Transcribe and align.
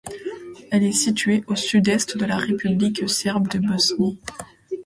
Elle 0.71 0.81
est 0.81 0.93
située 0.93 1.43
au 1.45 1.55
sud-est 1.55 2.17
de 2.17 2.25
la 2.25 2.35
République 2.37 3.07
serbe 3.07 3.47
de 3.49 3.59
Bosnie. 3.59 4.17